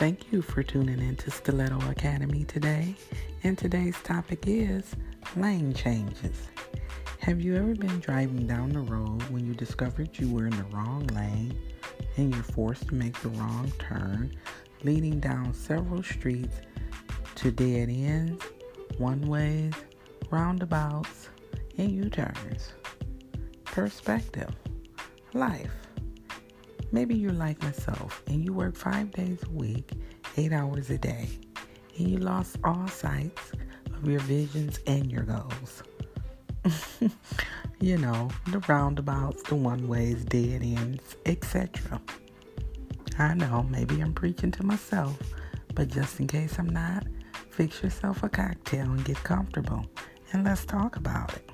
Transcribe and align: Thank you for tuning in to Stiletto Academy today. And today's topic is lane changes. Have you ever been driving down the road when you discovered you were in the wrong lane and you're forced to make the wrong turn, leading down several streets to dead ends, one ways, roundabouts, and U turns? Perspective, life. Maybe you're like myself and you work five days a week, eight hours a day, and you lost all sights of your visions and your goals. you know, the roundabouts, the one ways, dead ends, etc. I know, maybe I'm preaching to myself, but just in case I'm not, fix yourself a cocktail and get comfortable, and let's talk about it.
Thank 0.00 0.32
you 0.32 0.40
for 0.40 0.62
tuning 0.62 0.98
in 0.98 1.16
to 1.16 1.30
Stiletto 1.30 1.78
Academy 1.90 2.44
today. 2.44 2.94
And 3.42 3.58
today's 3.58 4.00
topic 4.02 4.44
is 4.46 4.96
lane 5.36 5.74
changes. 5.74 6.48
Have 7.18 7.42
you 7.42 7.54
ever 7.54 7.74
been 7.74 8.00
driving 8.00 8.46
down 8.46 8.70
the 8.70 8.78
road 8.78 9.22
when 9.24 9.44
you 9.44 9.52
discovered 9.52 10.18
you 10.18 10.32
were 10.32 10.46
in 10.46 10.56
the 10.56 10.64
wrong 10.74 11.06
lane 11.08 11.54
and 12.16 12.34
you're 12.34 12.42
forced 12.42 12.88
to 12.88 12.94
make 12.94 13.20
the 13.20 13.28
wrong 13.28 13.70
turn, 13.78 14.34
leading 14.84 15.20
down 15.20 15.52
several 15.52 16.02
streets 16.02 16.62
to 17.34 17.50
dead 17.50 17.90
ends, 17.90 18.42
one 18.96 19.20
ways, 19.20 19.74
roundabouts, 20.30 21.28
and 21.76 21.92
U 21.92 22.08
turns? 22.08 22.72
Perspective, 23.66 24.48
life. 25.34 25.89
Maybe 26.92 27.14
you're 27.14 27.32
like 27.32 27.62
myself 27.62 28.22
and 28.26 28.44
you 28.44 28.52
work 28.52 28.76
five 28.76 29.12
days 29.12 29.42
a 29.44 29.50
week, 29.50 29.92
eight 30.36 30.52
hours 30.52 30.90
a 30.90 30.98
day, 30.98 31.28
and 31.98 32.08
you 32.08 32.18
lost 32.18 32.56
all 32.64 32.88
sights 32.88 33.52
of 33.94 34.08
your 34.08 34.20
visions 34.20 34.80
and 34.86 35.10
your 35.10 35.22
goals. 35.22 35.82
you 37.80 37.96
know, 37.96 38.28
the 38.50 38.58
roundabouts, 38.68 39.42
the 39.44 39.54
one 39.54 39.86
ways, 39.86 40.24
dead 40.24 40.62
ends, 40.62 41.16
etc. 41.26 42.00
I 43.18 43.34
know, 43.34 43.66
maybe 43.70 44.00
I'm 44.00 44.12
preaching 44.12 44.50
to 44.52 44.64
myself, 44.64 45.16
but 45.74 45.88
just 45.88 46.18
in 46.20 46.26
case 46.26 46.58
I'm 46.58 46.68
not, 46.68 47.06
fix 47.50 47.82
yourself 47.82 48.22
a 48.22 48.28
cocktail 48.28 48.86
and 48.86 49.04
get 49.04 49.22
comfortable, 49.22 49.86
and 50.32 50.44
let's 50.44 50.64
talk 50.64 50.96
about 50.96 51.34
it. 51.34 51.49